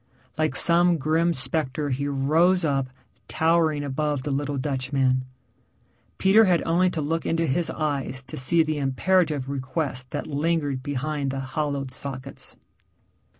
Like 0.35 0.55
some 0.55 0.97
grim 0.97 1.31
spectre 1.31 1.91
he 1.91 2.07
rose 2.07 2.65
up, 2.65 2.89
towering 3.27 3.83
above 3.83 4.23
the 4.23 4.31
little 4.31 4.57
Dutchman. 4.57 5.25
Peter 6.17 6.45
had 6.45 6.63
only 6.63 6.89
to 6.89 7.01
look 7.01 7.23
into 7.23 7.45
his 7.45 7.69
eyes 7.69 8.23
to 8.23 8.35
see 8.35 8.63
the 8.63 8.79
imperative 8.79 9.47
request 9.47 10.09
that 10.09 10.25
lingered 10.25 10.81
behind 10.81 11.29
the 11.29 11.39
hollowed 11.41 11.91
sockets. 11.91 12.55